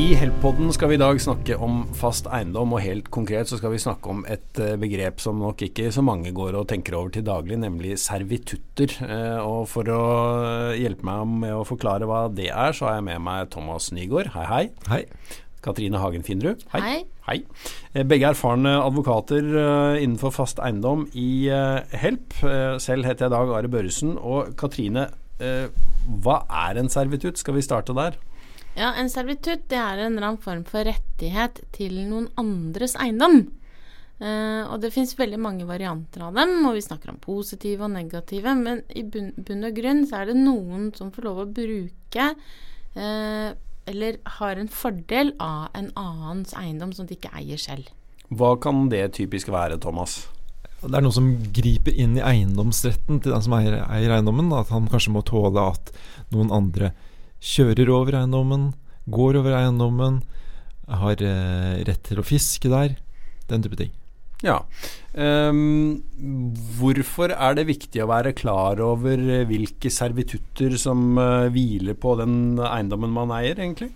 [0.00, 3.74] I Help-podden skal vi i dag snakke om fast eiendom, og helt konkret så skal
[3.74, 7.12] vi snakke om et eh, begrep som nok ikke så mange går og tenker over
[7.12, 8.94] til daglig, nemlig servitutter.
[9.04, 9.98] Eh, og for å
[10.78, 14.32] hjelpe meg med å forklare hva det er, så har jeg med meg Thomas Nygaard.
[14.38, 14.62] Hei, hei.
[14.88, 15.02] Hei.
[15.60, 16.64] Katrine Hagen Finrud.
[16.72, 17.02] Hei.
[17.28, 17.38] Hei.
[17.92, 19.52] Eh, begge erfarne advokater
[20.00, 21.28] innenfor fast eiendom i
[22.06, 22.40] Help.
[22.80, 24.16] Selv heter jeg Dag Are Børresen.
[24.16, 25.10] Og Katrine,
[26.24, 27.42] hva er en servitutt?
[27.42, 28.16] Skal vi starte der?
[28.78, 33.42] Ja, en servitutt det er en eller annen form for rettighet til noen andres eiendom.
[34.20, 37.94] Uh, og det fins veldig mange varianter av dem, og vi snakker om positive og
[37.94, 38.52] negative.
[38.58, 42.26] Men i bunn, bunn og grunn så er det noen som får lov å bruke
[42.36, 43.50] uh,
[43.90, 47.88] eller har en fordel av en annens eiendom som de ikke eier selv.
[48.30, 50.20] Hva kan det typisk være, Thomas?
[50.80, 54.52] Det er noe som griper inn i eiendomsretten til den som eier, eier eiendommen.
[54.56, 55.90] At han kanskje må tåle at
[56.32, 56.92] noen andre
[57.40, 58.70] kjører over eiendommen,
[59.10, 60.20] går over eiendommen,
[60.90, 62.98] har eh, rett til å fiske der.
[63.50, 63.90] Den type ting.
[64.44, 64.62] Ja.
[65.12, 66.00] Um,
[66.78, 72.60] hvorfor er det viktig å være klar over hvilke servitutter som uh, hviler på den
[72.64, 73.90] eiendommen man eier, egentlig?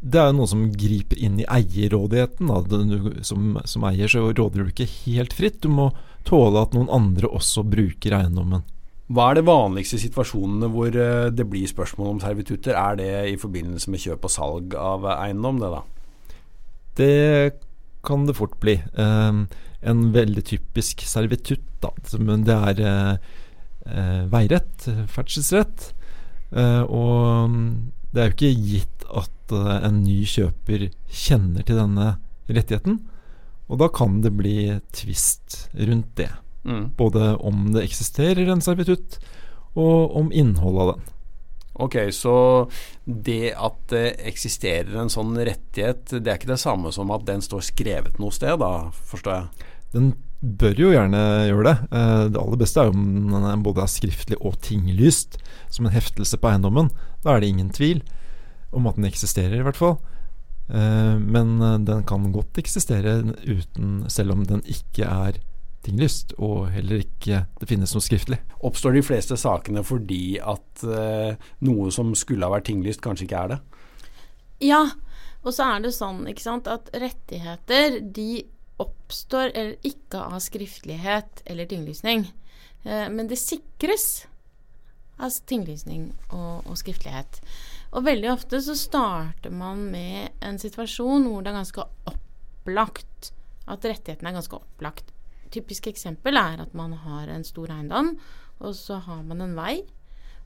[0.00, 2.48] Det er noe som griper inn i eierrådigheten.
[2.70, 5.60] Du, som, som eier så råder du ikke helt fritt.
[5.60, 5.90] Du må
[6.24, 8.64] tåle at noen andre også bruker eiendommen.
[9.10, 12.76] Hva er det vanligste situasjonene hvor eh, det blir spørsmål om servitutter?
[12.78, 15.80] Er det i forbindelse med kjøp og salg av eiendom, det da?
[17.00, 17.16] Det
[18.06, 18.76] kan det fort bli.
[18.94, 19.48] Um,
[19.82, 21.90] en veldig typisk servitutt, da.
[22.22, 25.90] Men det er uh, veirett, ferdselsrett.
[26.50, 27.66] Og mm,
[28.10, 32.12] det er jo ikke gitt at en ny kjøper kjenner til denne
[32.50, 33.00] rettigheten.
[33.70, 34.56] Og da kan det bli
[34.94, 36.30] tvist rundt det.
[36.64, 36.90] Mm.
[36.98, 39.18] Både om det eksisterer en servitutt,
[39.78, 41.08] og om innholdet av den.
[41.80, 42.34] Ok, så
[43.04, 47.40] det at det eksisterer en sånn rettighet, det er ikke det samme som at den
[47.44, 49.68] står skrevet noe sted, da, forstår jeg?
[49.94, 51.76] Den bør jo gjerne gjøre det.
[51.96, 55.38] Eh, det aller beste er jo om den både er skriftlig og tinglyst
[55.72, 56.90] som en heftelse på eiendommen.
[57.24, 58.02] Da er det ingen tvil
[58.76, 59.98] om at den eksisterer, i hvert fall.
[60.70, 65.40] Eh, men eh, den kan godt eksistere uten, selv om den ikke er
[65.86, 68.40] tinglyst, og heller ikke det finnes noe skriftlig.
[68.66, 71.32] Oppstår de fleste sakene fordi at uh,
[71.66, 73.60] noe som skulle ha vært tinglyst, kanskje ikke er det?
[74.70, 74.82] Ja,
[75.40, 78.44] og så er det sånn ikke sant, at rettigheter de
[78.80, 82.26] oppstår eller ikke av skriftlighet eller tinglysning.
[82.84, 84.26] Uh, men det sikres
[85.20, 87.40] av tinglysning og, og skriftlighet.
[87.90, 93.32] Og veldig ofte så starter man med en situasjon hvor det er ganske opplagt
[93.70, 95.10] at rettigheten er ganske opplagt
[95.54, 98.14] typisk eksempel er at man har en stor eiendom,
[98.60, 99.80] og så har man en vei,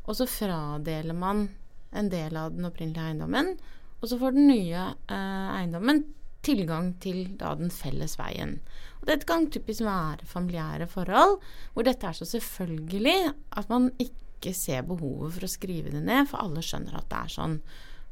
[0.05, 1.49] og så fradeler man
[1.95, 3.55] en del av den opprinnelige eiendommen,
[4.01, 6.03] og så får den nye eh, eiendommen
[6.45, 8.59] tilgang til da den felles veien.
[9.01, 11.39] Og dette kan typisk være familiære forhold,
[11.73, 16.29] hvor dette er så selvfølgelig at man ikke ser behovet for å skrive det ned,
[16.29, 17.59] for alle skjønner at det er sånn.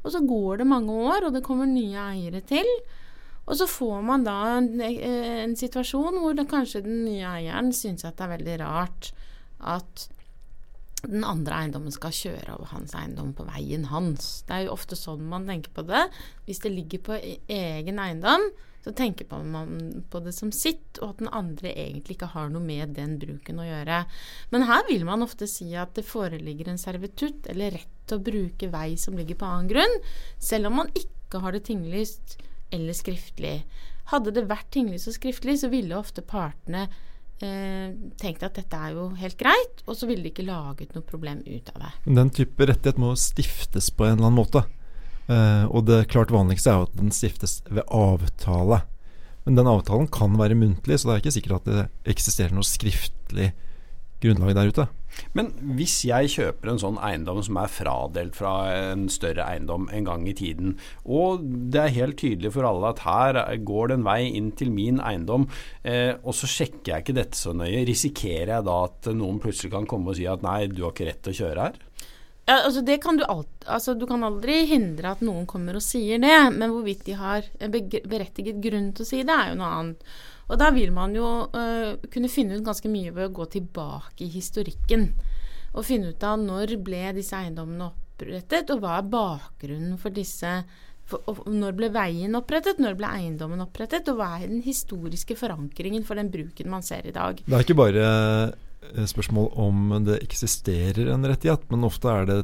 [0.03, 2.67] Og så går det mange år, og det kommer nye eiere til.
[3.43, 8.05] Og så får man da en, eh, en situasjon hvor kanskje den nye eieren syns
[8.07, 9.11] at det er veldig rart
[9.59, 10.07] at
[11.03, 14.43] den andre eiendommen skal kjøre over hans eiendom på veien hans.
[14.47, 16.05] Det er jo ofte sånn man tenker på det.
[16.47, 18.45] Hvis det ligger på e-, egen eiendom,
[18.83, 22.63] så tenker man på det som sitt, og at den andre egentlig ikke har noe
[22.63, 24.01] med den bruken å gjøre.
[24.51, 28.25] Men her vil man ofte si at det foreligger en servitutt eller rett til å
[28.27, 29.99] bruke vei som ligger på annen grunn,
[30.39, 32.37] selv om man ikke har det tinglyst
[32.73, 33.55] eller skriftlig.
[34.11, 36.87] Hadde det vært tinglyst og skriftlig, så ville ofte partene
[37.43, 41.05] eh, tenkt at dette er jo helt greit, og så ville de ikke laget noe
[41.07, 41.91] problem ut av det.
[42.19, 44.65] Den type rettighet må stiftes på en eller annen måte.
[45.31, 48.83] Eh, og det klart vanligste er jo at den stiftes ved avtale.
[49.43, 52.67] Men den avtalen kan være muntlig, så det er ikke sikkert at det eksisterer noe
[52.67, 53.51] skriftlig
[54.23, 54.85] grunnlag der ute.
[55.37, 60.07] Men hvis jeg kjøper en sånn eiendom som er fradelt fra en større eiendom en
[60.07, 60.75] gang i tiden,
[61.05, 64.73] og det er helt tydelig for alle at her går det en vei inn til
[64.73, 65.47] min eiendom,
[65.85, 69.73] eh, og så sjekker jeg ikke dette så nøye, risikerer jeg da at noen plutselig
[69.75, 71.81] kan komme og si at nei, du har ikke rett til å kjøre her?
[72.43, 75.85] Ja, altså det kan du, alt, altså du kan aldri hindre at noen kommer og
[75.85, 79.59] sier det, men hvorvidt de har en berettiget grunn til å si det, er jo
[79.61, 80.09] noe annet.
[80.51, 84.25] Og da vil man jo uh, kunne finne ut ganske mye ved å gå tilbake
[84.25, 85.11] i historikken.
[85.73, 90.61] Og finne ut av når ble disse eiendommene opprettet, og hva er bakgrunnen for disse
[91.03, 96.05] for, Når ble veien opprettet, når ble eiendommen opprettet, og hva er den historiske forankringen
[96.07, 97.41] for den bruken man ser i dag?
[97.43, 102.39] Det er ikke bare eh, spørsmål om det eksisterer en rettighet, men ofte er det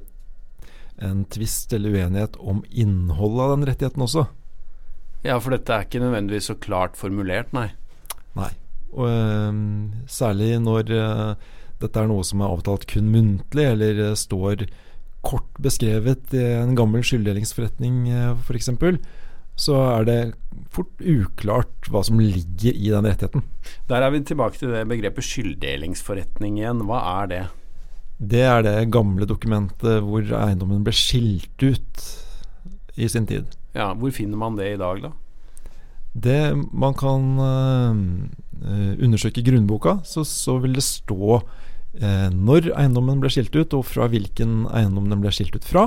[0.99, 4.25] en tvist eller uenighet om innholdet av den rettigheten også.
[5.23, 7.69] Ja, for dette er ikke nødvendigvis så klart formulert, nei.
[8.39, 8.51] Nei.
[8.95, 9.63] Og eh,
[10.09, 11.49] særlig når eh,
[11.79, 14.65] dette er noe som er avtalt kun muntlig, eller eh, står
[15.25, 18.71] kort beskrevet i en gammel skylddelingsforretning eh, f.eks.,
[19.59, 20.19] så er det
[20.71, 23.43] fort uklart hva som ligger i den rettigheten.
[23.89, 26.85] Der er vi tilbake til det begrepet skylddelingsforretning igjen.
[26.87, 27.41] Hva er det?
[28.19, 32.05] Det er det gamle dokumentet hvor eiendommen ble skilt ut
[32.95, 33.51] i sin tid.
[33.75, 35.11] Ja, Hvor finner man det i dag, da?
[36.19, 37.95] Det Man kan uh,
[38.99, 44.07] undersøke grunnboka, så, så, vil det stå uh, når eiendommen ble skilt ut, og fra
[44.11, 45.83] hvilken eiendom den ble skilt ut fra.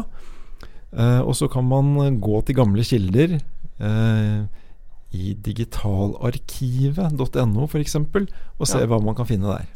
[0.92, 3.38] Uh, og så kan man gå til gamle kilder
[5.12, 7.96] i digitalarkivet.no f.eks.
[7.96, 8.86] og se ja.
[8.86, 9.66] hva man kan finne der.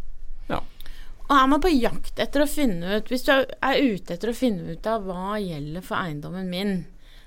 [1.27, 4.37] Og er man på jakt etter å finne ut Hvis du er ute etter å
[4.37, 6.77] finne ut av hva gjelder for eiendommen min,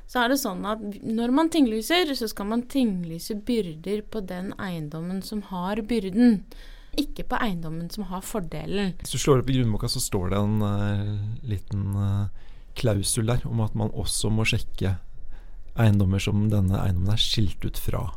[0.09, 4.55] så er det sånn at når man tinglyser, så skal man tinglyse byrder på den
[4.57, 6.39] eiendommen som har byrden.
[6.97, 8.95] Ikke på eiendommen som har fordelen.
[9.03, 13.45] Hvis du slår opp i grunnboka, så står det en uh, liten uh, klausul der
[13.45, 14.95] om at man også må sjekke
[15.79, 18.07] eiendommer som denne eiendommen er skilt ut fra.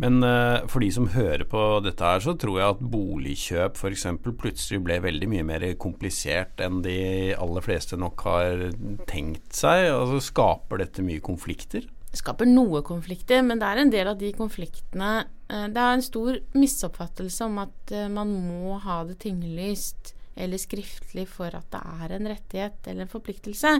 [0.00, 4.06] Men uh, for de som hører på dette her, så tror jeg at boligkjøp f.eks.
[4.24, 7.00] plutselig ble veldig mye mer komplisert enn de
[7.36, 8.64] aller fleste nok har
[9.10, 9.90] tenkt seg.
[9.92, 11.84] Altså Skaper dette mye konflikter?
[12.10, 15.92] Det skaper noe konflikter, men det er en del av de konfliktene uh, Det er
[15.98, 21.66] en stor misoppfattelse om at uh, man må ha det tinglyst eller skriftlig for at
[21.72, 23.72] det er en rettighet eller en forpliktelse.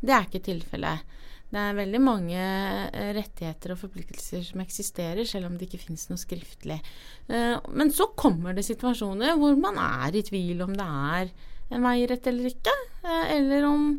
[0.00, 1.18] Det er ikke tilfellet.
[1.50, 6.06] Det er veldig mange eh, rettigheter og forpliktelser som eksisterer, selv om det ikke finnes
[6.10, 6.78] noe skriftlig.
[7.26, 11.32] Eh, men så kommer det situasjoner hvor man er i tvil om det er
[11.74, 12.76] en veirett eller ikke.
[13.02, 13.90] Eh, eller om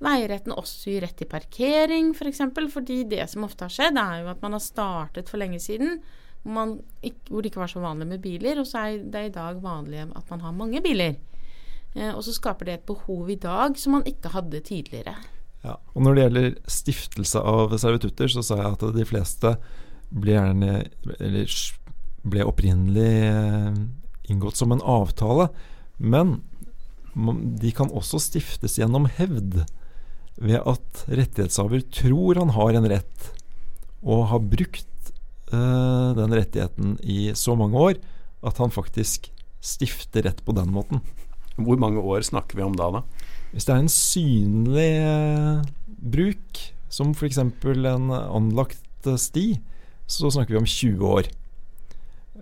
[0.00, 2.20] veiretten også gir rett til parkering, f.eks.
[2.22, 5.42] For eksempel, fordi det som ofte har skjedd, er jo at man har startet for
[5.42, 5.98] lenge siden
[6.40, 10.06] hvor, det ikke var så vanlig med biler, og så er det i dag vanlig
[10.06, 11.18] at man har mange biler.
[11.94, 15.16] Og så skaper det et behov i dag som man ikke hadde tidligere.
[15.64, 15.76] Ja.
[15.94, 19.54] Og Når det gjelder stiftelse av servitutter, så sa jeg at de fleste
[20.10, 20.76] ble, gjerne,
[21.18, 21.56] eller,
[22.22, 23.82] ble opprinnelig eh,
[24.32, 25.50] inngått som en avtale.
[25.98, 26.38] Men
[27.60, 29.64] de kan også stiftes gjennom hevd,
[30.40, 33.26] ved at rettighetshaver tror han har en rett,
[34.00, 35.10] og har brukt
[35.52, 37.98] eh, den rettigheten i så mange år
[38.46, 39.28] at han faktisk
[39.60, 41.02] stifter rett på den måten.
[41.56, 43.02] Hvor mange år snakker vi om da, da?
[43.50, 45.64] Hvis det er en synlig eh,
[46.12, 47.38] bruk, som f.eks.
[47.42, 49.46] en anlagt eh, sti,
[50.10, 51.30] så snakker vi om 20 år.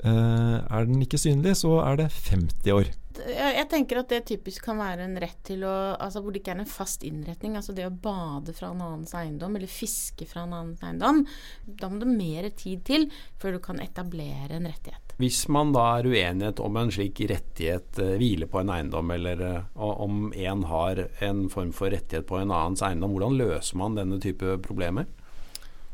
[0.05, 2.93] Eh, er den ikke synlig, så er det 50 år.
[3.27, 6.55] Jeg tenker at det typisk kan være en rett til å Altså hvor det ikke
[6.55, 7.57] er en fast innretning.
[7.59, 11.25] Altså det å bade fra en annens eiendom, eller fiske fra en annens eiendom.
[11.67, 13.09] Da må det mer tid til
[13.41, 15.15] før du kan etablere en rettighet.
[15.19, 19.43] Hvis man da er uenighet om en slik rettighet uh, hviler på en eiendom, eller
[19.43, 23.99] uh, om en har en form for rettighet på en annens eiendom, hvordan løser man
[23.99, 25.09] denne type problemer?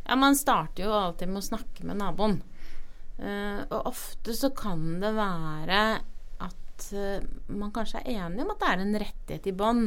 [0.05, 2.43] Ja, Man starter jo alltid med å snakke med naboen.
[3.17, 5.81] Uh, og ofte så kan det være
[6.97, 9.85] uh, man kanskje er enig om at det er en rettighet i bånn,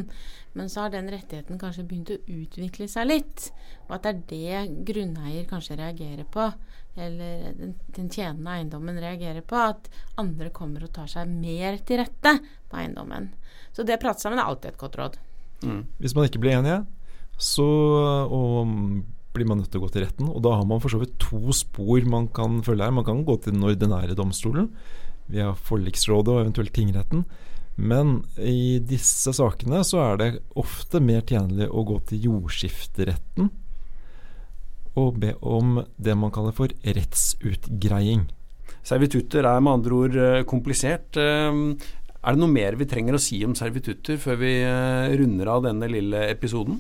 [0.58, 3.50] men så har den rettigheten kanskje begynt å utvikle seg litt.
[3.88, 6.50] Og at det er det grunneier kanskje reagerer på
[6.98, 12.02] eller den, den tjenende eiendommen reagerer på, at andre kommer og tar seg mer til
[12.02, 12.34] rette
[12.72, 13.30] på eiendommen.
[13.76, 15.20] Så det å prate sammen er alltid et godt råd.
[15.62, 15.84] Mm.
[16.02, 16.82] Hvis man ikke blir enige,
[17.38, 17.68] så
[19.38, 20.30] blir man nødt til å gå til retten.
[20.32, 22.96] Og da har man for så vidt to spor man kan følge her.
[22.96, 24.72] Man kan gå til den ordinære domstolen
[25.32, 27.26] via forliksrådet og eventuelt tingretten.
[27.78, 33.52] Men i disse sakene så er det ofte mer tjenlig å gå til jordskifteretten
[34.98, 38.26] og be om det man kaller for rettsutgreiing.
[38.88, 41.20] Servitutter er med andre ord eh, komplisert.
[41.22, 41.60] Eh,
[42.18, 45.68] er det noe mer vi trenger å si om servitutter før vi eh, runder av
[45.68, 46.80] denne lille episoden?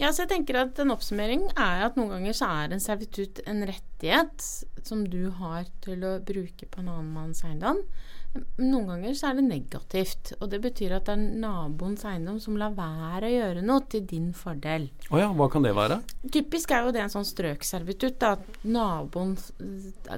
[0.00, 3.38] Ja, så jeg tenker at En oppsummering er at noen ganger så er en servitutt
[3.46, 4.42] en rettighet
[4.84, 7.78] som du har til å bruke på en annen manns eiendom.
[8.58, 12.56] Noen ganger så er det negativt, og det betyr at det er naboens eiendom som
[12.58, 14.88] lar være å gjøre noe til din fordel.
[15.14, 16.00] Oh ja, hva kan det være?
[16.34, 18.26] Typisk er jo det en sånn strøkservitutt.
[18.26, 19.36] At naboen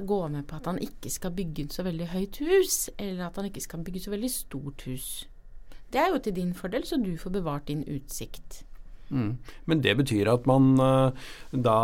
[0.09, 3.51] går med på at han ikke skal bygge så veldig høyt hus, eller at han
[3.51, 5.11] ikke skal bygge så veldig stort hus.
[5.93, 8.63] Det er jo til din fordel, så du får bevart din utsikt.
[9.07, 9.37] Mm.
[9.71, 11.77] Men det betyr at man eh, da,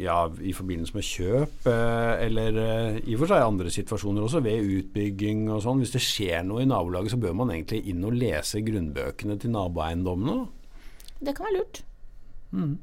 [0.00, 4.42] ja, i forbindelse med kjøp, eh, eller eh, i og for seg andre situasjoner også,
[4.44, 8.04] ved utbygging og sånn, hvis det skjer noe i nabolaget, så bør man egentlig inn
[8.06, 10.46] og lese grunnbøkene til naboeiendommene?
[11.20, 11.82] Det kan være lurt.
[12.56, 12.76] Mm.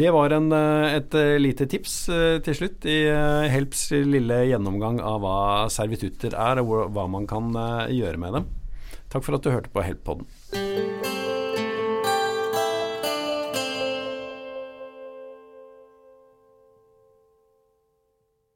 [0.00, 1.94] Det var en, et lite tips
[2.46, 3.00] til slutt i
[3.50, 5.40] Helps lille gjennomgang av hva
[5.72, 7.50] servitutter er, og hva man kan
[7.90, 8.46] gjøre med dem.
[9.10, 10.28] Takk for at du hørte på Help-podden.